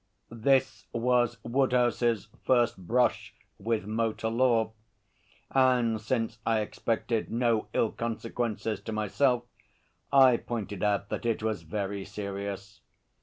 This 0.33 0.87
was 0.91 1.37
Woodhouse's 1.43 2.27
first 2.43 2.87
brush 2.87 3.35
with 3.59 3.85
motor 3.85 4.29
law, 4.29 4.71
and 5.51 6.01
since 6.01 6.39
I 6.43 6.61
expected 6.61 7.29
no 7.29 7.67
ill 7.73 7.91
consequences 7.91 8.81
to 8.81 8.91
myself, 8.91 9.43
I 10.11 10.37
pointed 10.37 10.81
out 10.81 11.09
that 11.09 11.23
it 11.27 11.43
was 11.43 11.61
very 11.61 12.03
serious. 12.03 12.81